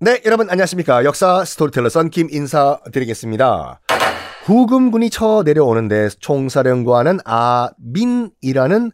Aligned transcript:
네, 0.00 0.20
여러분 0.26 0.50
안녕하십니까. 0.50 1.04
역사 1.04 1.44
스토리텔러 1.44 1.88
썬킴 1.88 2.28
인사드리겠습니다. 2.30 3.80
후금군이 4.44 5.08
쳐 5.08 5.42
내려오는데 5.44 6.08
총사령관은 6.18 7.20
아민이라는 7.24 8.90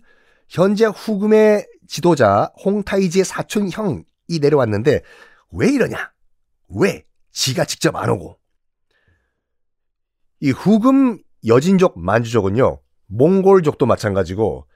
현재 0.50 0.84
후금의 0.84 1.66
지도자 1.88 2.52
홍타이지의 2.64 3.24
사촌 3.24 3.70
형이 3.70 4.04
내려왔는데 4.40 5.00
왜 5.52 5.68
이러냐? 5.68 6.12
왜 6.68 7.04
지가 7.32 7.64
직접 7.64 7.96
안 7.96 8.10
오고? 8.10 8.36
이 10.40 10.50
후금 10.50 11.18
여진족 11.46 11.98
만주족은요. 11.98 12.78
몽골족도 13.06 13.86
마찬가지고 13.86 14.66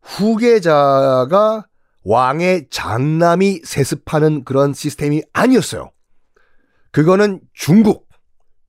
후계자가 0.00 1.66
왕의 2.08 2.68
장남이 2.70 3.62
세습하는 3.64 4.44
그런 4.44 4.72
시스템이 4.72 5.24
아니었어요. 5.32 5.90
그거는 6.92 7.40
중국, 7.52 8.08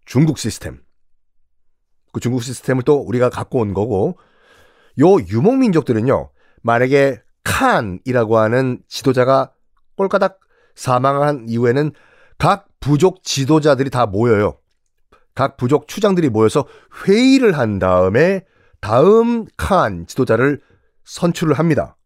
중국 0.06 0.40
시스템. 0.40 0.82
그 2.14 2.20
중국 2.20 2.42
시스템을 2.42 2.82
또 2.82 2.96
우리가 2.96 3.30
갖고 3.30 3.60
온 3.60 3.76
거고, 3.76 4.18
요 5.00 5.20
유목민족들은요, 5.20 6.32
만약에 6.64 7.22
칸이라고 7.44 8.40
하는 8.40 8.80
지도자가 8.88 9.52
꼴까닥 9.98 10.40
사망한 10.74 11.46
이후에는 11.48 11.92
각 12.40 12.68
부족 12.80 13.24
지도자들이 13.24 13.92
다 13.92 14.08
모여요. 14.08 14.58
각 15.36 15.58
부족 15.58 15.88
추장들이 15.88 16.30
모여서 16.30 16.66
회의를 17.06 17.56
한 17.56 17.78
다음에 17.78 18.46
다음 18.82 19.46
칸 19.58 20.08
지도자를 20.08 20.60
선출을 21.04 21.54
합니다. 21.54 21.98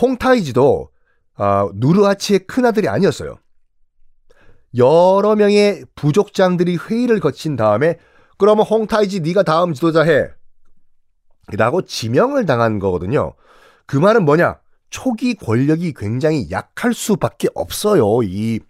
홍타이지도 0.00 0.90
아, 1.34 1.68
누르하치의 1.74 2.40
큰아들이 2.40 2.88
아니었어요. 2.88 3.36
여러 4.76 5.34
명의 5.34 5.84
부족장들이 5.94 6.76
회의를 6.76 7.20
거친 7.20 7.56
다음에 7.56 7.98
그러면 8.38 8.64
홍타이지 8.66 9.20
네가 9.20 9.42
다음 9.42 9.74
지도자 9.74 10.02
해. 10.02 10.30
라고 11.52 11.82
지명을 11.82 12.46
당한 12.46 12.78
거거든요. 12.78 13.34
그 13.86 13.96
말은 13.96 14.24
뭐냐? 14.24 14.60
초기 14.90 15.34
권력이 15.34 15.94
굉장히 15.94 16.50
약할 16.50 16.94
수밖에 16.94 17.48
없어요. 17.54 18.22
이 18.22 18.60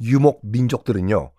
유목 0.00 0.40
민족들은요. 0.42 1.32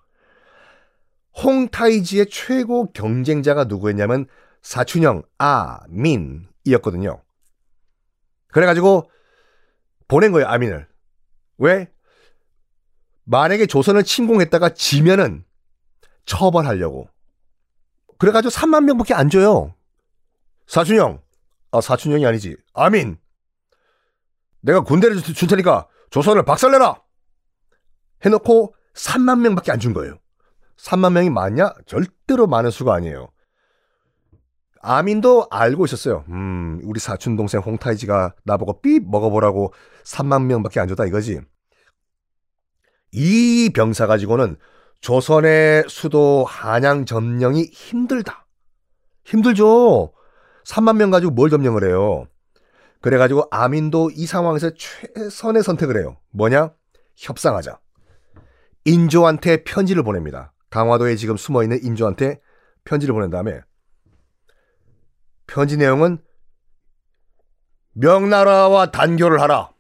홍타이지의 1.44 2.28
최고 2.30 2.92
경쟁자가 2.92 3.66
누구였냐면 3.66 4.26
사춘형 4.62 5.24
아민이었거든요. 5.38 7.22
그래가지고 8.52 9.10
보낸 10.08 10.32
거예요, 10.32 10.48
아민을. 10.48 10.88
왜? 11.58 11.92
만약에 13.24 13.66
조선을 13.66 14.04
침공했다가 14.04 14.70
지면은 14.74 15.46
처벌하려고. 16.26 17.10
그래가지고 18.18 18.52
3만 18.52 18.84
명밖에 18.86 19.14
안 19.14 19.30
줘요. 19.30 19.74
사춘형. 20.68 21.22
아, 21.72 21.82
사춘형이 21.82 22.26
아니지. 22.26 22.56
아민. 22.74 23.18
내가 24.62 24.82
군대를 24.82 25.22
줄 25.22 25.48
테니까 25.48 25.88
조선을 26.12 26.44
박살내라! 26.46 27.02
해놓고 28.26 28.76
3만 28.94 29.40
명밖에 29.42 29.72
안 29.72 29.80
준 29.80 29.94
거예요. 29.94 30.18
3만 30.78 31.12
명이 31.14 31.30
많냐? 31.30 31.74
절대로 31.86 32.48
많은 32.48 32.72
수가 32.72 32.94
아니에요. 32.96 33.32
아민도 34.86 35.48
알고 35.50 35.86
있었어요. 35.86 36.24
음, 36.30 36.80
우리 36.84 37.00
사촌 37.00 37.36
동생 37.36 37.60
홍타이지가 37.62 38.36
나보고 38.44 38.82
삐 38.82 39.00
먹어보라고 39.00 39.74
3만 40.04 40.44
명밖에 40.46 40.80
안 40.80 40.88
줬다 40.88 41.06
이거지. 41.06 41.42
이 43.12 43.72
병사 43.74 44.06
가지고는 44.06 44.58
조선의 45.02 45.86
수도 45.88 46.46
한양 46.46 47.06
점령이 47.06 47.64
힘들다. 47.72 48.46
힘들죠. 49.24 50.14
3만 50.66 50.98
명 50.98 51.10
가지고 51.10 51.32
뭘 51.32 51.50
점령을 51.50 51.84
해요. 51.88 52.26
그래가지고 53.02 53.48
아민도 53.52 54.12
이 54.14 54.26
상황에서 54.26 54.72
최선의 54.76 55.64
선택을 55.64 55.98
해요. 55.98 56.18
뭐냐? 56.32 56.72
협상하자. 57.16 57.80
인조한테 58.86 59.64
편지를 59.64 60.04
보냅니다. 60.04 60.54
강화도에 60.70 61.16
지금 61.16 61.38
숨어있는 61.38 61.84
인조한테 61.84 62.40
편지를 62.84 63.14
보낸 63.14 63.30
다음에 63.32 63.62
편지 65.48 65.78
내용은 65.78 66.18
명나라와 67.94 68.92
단교를 68.92 69.42
하라. 69.42 69.72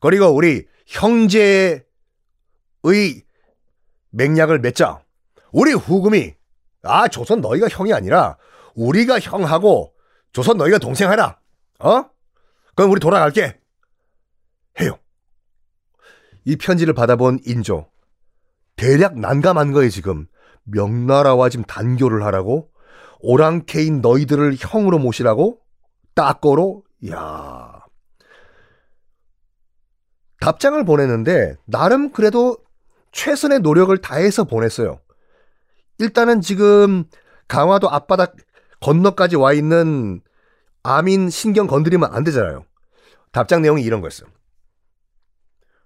그리고 0.00 0.26
우리 0.28 0.66
형제의 0.86 1.84
맹약을 4.10 4.60
맺자. 4.60 5.02
우리 5.52 5.72
후금이 5.72 6.34
아 6.82 7.08
조선 7.08 7.40
너희가 7.40 7.68
형이 7.68 7.92
아니라 7.92 8.36
우리가 8.74 9.18
형하고 9.20 9.94
조선 10.32 10.56
너희가 10.56 10.78
동생 10.78 11.10
하라. 11.10 11.38
어? 11.80 12.04
그럼 12.74 12.90
우리 12.90 13.00
돌아갈게. 13.00 13.58
해요. 14.80 14.98
이 16.44 16.56
편지를 16.56 16.94
받아본 16.94 17.40
인조 17.46 17.90
대략 18.76 19.18
난감한 19.18 19.72
거예요 19.72 19.90
지금. 19.90 20.26
명나라와 20.64 21.48
지금 21.48 21.64
단교를 21.64 22.24
하라고 22.24 22.70
오랑캐인 23.20 24.00
너희들을 24.00 24.56
형으로 24.58 24.98
모시라고 24.98 25.58
따꼬로 26.14 26.82
야 27.10 27.80
답장을 30.40 30.84
보냈는데 30.84 31.56
나름 31.64 32.12
그래도 32.12 32.58
최선의 33.12 33.60
노력을 33.60 33.96
다해서 33.98 34.44
보냈어요. 34.44 35.00
일단은 35.98 36.40
지금 36.40 37.04
강화도 37.48 37.88
앞바닥 37.88 38.36
건너까지 38.80 39.36
와 39.36 39.52
있는 39.52 40.20
아민 40.82 41.30
신경 41.30 41.66
건드리면 41.66 42.14
안 42.14 42.22
되잖아요. 42.24 42.64
답장 43.32 43.62
내용이 43.62 43.82
이런 43.82 44.00
거였어요. 44.00 44.28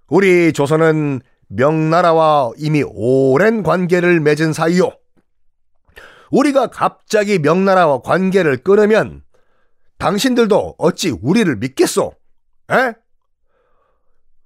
우리 0.08 0.52
조선은 0.52 1.20
명나라와 1.48 2.50
이미 2.58 2.82
오랜 2.84 3.62
관계를 3.62 4.20
맺은 4.20 4.52
사이요. 4.52 4.90
우리가 6.30 6.68
갑자기 6.68 7.38
명나라와 7.38 8.00
관계를 8.02 8.58
끊으면 8.58 9.22
당신들도 9.98 10.76
어찌 10.78 11.10
우리를 11.10 11.54
믿겠소? 11.56 12.14
에? 12.72 12.94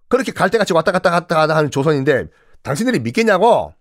그렇게 0.09 0.33
갈때같이 0.33 0.73
왔다 0.73 0.93
갔다 0.93 1.11
갔다 1.11 1.57
하는 1.57 1.71
조선인데 1.71 2.29
당신들이 2.63 3.01
믿겠냐고? 3.01 3.75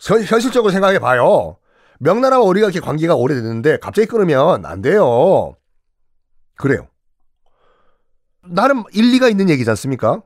현실적으로 0.00 0.72
생각해 0.72 0.98
봐요. 0.98 1.56
명나라와 1.98 2.44
우리가 2.44 2.68
이렇게 2.68 2.80
관계가 2.80 3.14
오래됐는데 3.14 3.78
갑자기 3.78 4.06
끊으면 4.08 4.64
안 4.64 4.80
돼요. 4.80 5.54
그래요. 6.56 6.88
나름 8.42 8.84
일리가 8.92 9.28
있는 9.28 9.50
얘기지 9.50 9.68
않습니까? 9.70 10.22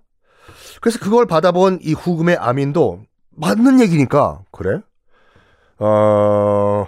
그래서 0.80 0.98
그걸 0.98 1.26
받아본 1.26 1.80
이 1.82 1.92
후금의 1.92 2.36
아민도 2.36 3.02
맞는 3.30 3.80
얘기니까 3.80 4.42
그래? 4.52 4.80
어, 5.78 6.86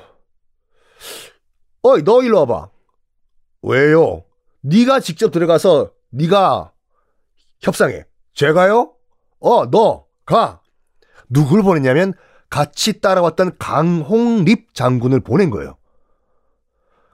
어이 1.87 2.03
너 2.03 2.21
일로 2.23 2.41
와봐. 2.41 2.69
왜요? 3.63 4.25
네가 4.63 4.99
직접 5.01 5.31
들어가서 5.31 5.93
네가 6.11 6.73
협상해. 7.61 8.05
제가요? 8.35 8.93
어, 9.39 9.71
너 9.71 10.07
가. 10.25 10.61
누굴 11.29 11.63
보냈냐면 11.63 12.13
같이 12.51 13.01
따라왔던 13.01 13.57
강홍립 13.59 14.75
장군을 14.75 15.21
보낸 15.21 15.51
거예요. 15.51 15.77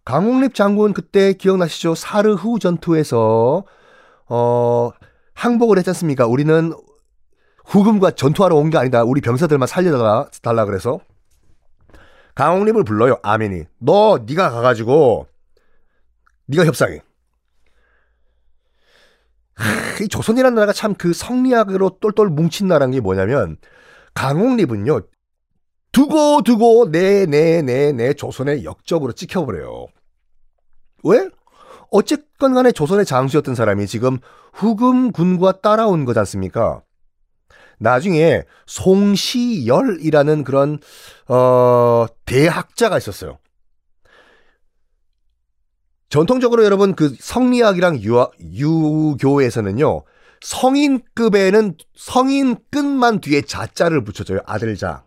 강홍립 0.05 0.55
장군 0.55 0.95
그때 0.95 1.35
기억나시죠? 1.35 1.95
사르후 1.95 2.59
전투에서 2.59 3.65
어 4.29 4.91
항복을 5.35 5.77
했지 5.79 5.91
않습니까? 5.91 6.27
우리는 6.27 6.73
후금과 7.67 8.13
전투하러 8.13 8.57
온 8.57 8.71
게 8.71 8.79
아니다. 8.79 9.05
우리 9.05 9.21
병사들만 9.21 9.69
살려달라 9.69 10.29
달라 10.43 10.65
그래서 10.65 10.99
강홍립을 12.35 12.85
불러요. 12.85 13.19
아멘이. 13.23 13.65
너 13.79 14.19
네가 14.27 14.51
가가지고 14.51 15.27
네가 16.47 16.65
협상해. 16.65 17.01
하, 19.55 20.03
이 20.03 20.09
조선이라는 20.09 20.55
나라가 20.55 20.73
참 20.73 20.95
그 20.95 21.13
성리학으로 21.13 21.99
똘똘 22.01 22.29
뭉친 22.29 22.69
나라는 22.69 22.93
게 22.93 23.01
뭐냐면 23.01 23.57
강홍립은요 24.15 25.01
두고 25.93 26.43
두고 26.43 26.91
내 26.91 27.27
내 27.27 27.63
내 27.63 27.93
내 27.93 28.15
조선의 28.15 28.65
역적으로 28.65 29.13
찍혀버려요. 29.13 29.87
왜? 31.05 31.29
어쨌건 31.91 32.55
간에 32.55 32.73
조선의 32.73 33.05
장수였던 33.05 33.55
사람이 33.55 33.87
지금 33.87 34.19
후금군과 34.55 35.61
따라온 35.61 36.07
거지 36.07 36.19
않습니까? 36.21 36.83
나중에 37.83 38.45
송시열이라는 38.67 40.45
그런 40.45 40.79
어 41.29 42.07
대학자가 42.25 42.97
있었어요. 42.97 43.39
전통적으로 46.09 46.65
여러분 46.65 46.95
그 46.95 47.15
성리학이랑 47.19 48.03
유, 48.03 48.31
유교에서는요 48.41 50.05
성인급에는 50.43 51.77
성인 51.97 52.57
끝만 52.71 53.21
뒤에 53.21 53.43
자자를 53.43 54.05
붙여줘요 54.05 54.41
아들자. 54.47 55.05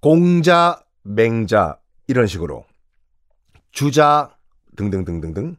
공자 0.00 0.84
맹자 1.02 1.78
이런 2.06 2.26
식으로. 2.26 2.64
주자 3.72 4.36
등등등등등. 4.76 5.56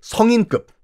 성인급 0.00 0.75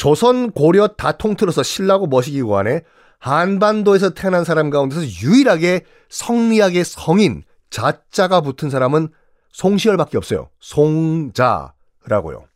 조선 0.00 0.50
고려 0.52 0.86
다 0.86 1.12
통틀어서 1.12 1.62
신라고 1.62 2.06
머시기고 2.06 2.56
안에 2.56 2.80
한반도에서 3.18 4.14
태어난 4.14 4.44
사람 4.44 4.70
가운데서 4.70 5.02
유일하게 5.22 5.84
성리학의 6.08 6.86
성인 6.86 7.42
자자가 7.68 8.40
붙은 8.40 8.70
사람은 8.70 9.10
송시열밖에 9.52 10.16
없어요. 10.16 10.48
송자라고요. 10.60 12.46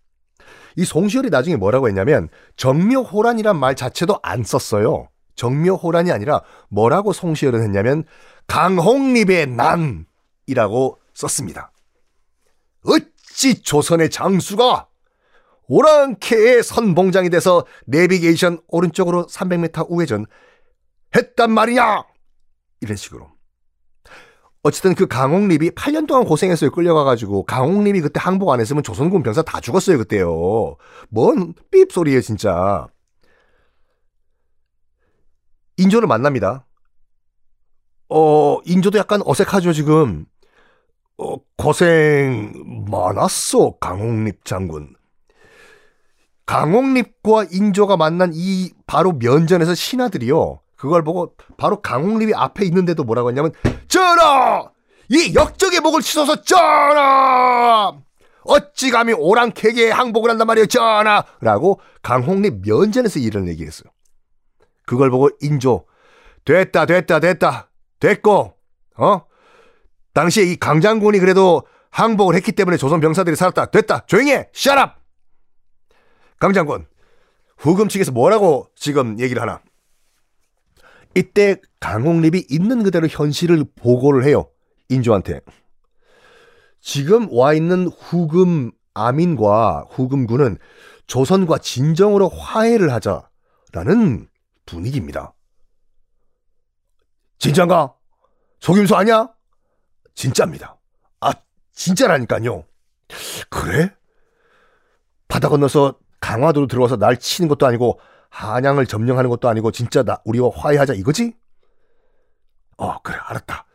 이 0.77 0.87
송시열이 0.87 1.29
나중에 1.29 1.57
뭐라고 1.57 1.87
했냐면 1.89 2.31
정묘호란이란 2.57 3.59
말 3.59 3.77
자체도 3.77 4.21
안 4.23 4.43
썼어요. 4.43 5.09
정묘호란이 5.37 6.13
아니라 6.13 6.41
뭐라고 6.71 7.13
송시열은 7.13 7.63
했냐면 7.63 8.05
강홍립의 8.47 9.49
난이라고 9.49 10.99
썼습니다. 11.13 11.73
어찌 12.87 13.61
조선의 13.63 14.09
장수가 14.09 14.89
오랑캐의 15.69 16.63
선봉장이 16.63 17.31
돼서 17.31 17.65
내비게이션 17.87 18.61
오른쪽으로 18.69 19.27
300m 19.27 19.87
우회전 19.89 20.27
했단 21.17 21.51
말이냐 21.51 22.05
이런 22.81 22.97
식으로 22.97 23.35
어쨌든 24.65 24.95
그 24.95 25.07
강홍립이 25.07 25.73
8년 25.73 26.07
동안 26.07 26.25
고생했어요. 26.25 26.71
끌려가가지고. 26.71 27.45
강홍립이 27.45 28.01
그때 28.01 28.19
항복 28.19 28.49
안 28.51 28.61
했으면 28.61 28.83
조선군 28.83 29.23
병사 29.23 29.43
다 29.43 29.61
죽었어요, 29.61 29.99
그때요. 29.99 30.77
뭔 31.11 31.53
삐입 31.71 31.93
소리예요, 31.93 32.23
진짜. 32.23 32.89
인조를 35.77 36.09
만납니다. 36.09 36.67
어, 38.09 38.59
인조도 38.65 38.97
약간 38.97 39.21
어색하죠, 39.27 39.75
지금. 39.75 40.25
어, 41.19 41.37
고생 41.59 42.53
많았어, 42.91 43.77
강홍립 43.81 44.47
장군. 44.47 44.95
강홍립과 46.47 47.47
인조가 47.51 47.97
만난 47.97 48.33
이 48.35 48.71
바로 48.87 49.13
면전에서 49.13 49.75
신하들이요. 49.75 50.61
그걸 50.77 51.03
보고 51.03 51.35
바로 51.57 51.81
강홍립이 51.81 52.35
앞에 52.35 52.65
있는데도 52.67 53.05
뭐라고 53.05 53.31
했냐면 53.31 53.53
전하! 53.89 54.65
이 55.09 55.35
역적의 55.35 55.81
목을 55.81 56.03
치솟서 56.03 56.43
전하! 56.43 57.93
어찌 58.45 58.91
감히 58.91 59.15
오랑캐게 59.15 59.91
항복을 59.91 60.31
한단 60.31 60.47
말이에요 60.47 60.67
전하! 60.67 61.25
라고 61.41 61.81
강홍립 62.03 62.61
면전에서 62.67 63.21
이런 63.21 63.49
얘기했어요. 63.49 63.91
그걸 64.85 65.11
보고 65.11 65.31
인조 65.41 65.87
됐다 66.45 66.85
됐다 66.85 67.21
됐다 67.21 67.71
됐고 68.01 68.55
어? 68.99 69.23
당시에 70.13 70.45
이 70.45 70.57
강장군이 70.57 71.19
그래도 71.19 71.63
항복을 71.91 72.35
했기 72.35 72.53
때문에 72.53 72.77
조선 72.77 73.01
병사들이 73.01 73.35
살았다 73.35 73.67
됐다 73.67 74.05
조용히 74.07 74.33
해 74.33 74.49
샤랍 74.53 75.04
강 76.39 76.53
장군 76.53 76.87
후금 77.57 77.89
측에서 77.89 78.13
뭐라고 78.13 78.69
지금 78.77 79.19
얘기를 79.19 79.41
하나 79.41 79.61
이때 81.15 81.61
강홍립이 81.81 82.47
있는 82.51 82.83
그대로 82.83 83.07
현실을 83.07 83.65
보고를 83.77 84.25
해요. 84.25 84.51
인조한테. 84.89 85.41
지금 86.81 87.29
와 87.31 87.55
있는 87.55 87.87
후금 87.87 88.73
아민과 88.95 89.87
후금군은 89.91 90.59
조선과 91.07 91.59
진정으로 91.59 92.29
화해를 92.29 92.93
하자라는 92.93 94.29
분위기입니다. 94.67 95.35
진짠가? 97.39 97.95
속임수 98.61 98.97
아니야? 98.97 99.29
진짜입니다. 100.15 100.79
아, 101.21 101.33
진짜라니까요. 101.73 102.65
그래? 103.51 103.95
바다 105.29 105.49
건너서 105.49 105.99
강화도로 106.25 106.67
들어와서 106.69 106.97
날 106.97 107.19
치는 107.19 107.49
것도 107.49 107.67
아니고 107.67 108.01
한양을 108.31 108.87
점령하는 108.87 109.29
것도 109.29 109.51
아니고 109.51 109.71
진짜 109.73 110.03
나 110.03 110.21
우리와 110.25 110.49
화해하자 110.55 110.95
이거지? 110.95 111.35
어 112.79 112.99
그래 113.03 113.19
알았다. 113.29 113.67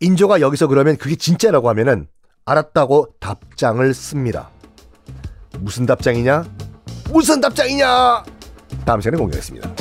인조가 0.00 0.42
여기서 0.42 0.66
그러면 0.66 0.98
그게 0.98 1.16
진짜라고 1.16 1.70
하면은 1.70 2.06
알았다고 2.44 3.14
답장을 3.20 3.94
씁니다. 3.94 4.50
무슨 5.60 5.86
답장이냐? 5.86 6.44
무슨 7.10 7.40
답장이냐? 7.40 8.22
다음 8.84 9.00
시간에 9.00 9.18
공개하겠습니다. 9.18 9.77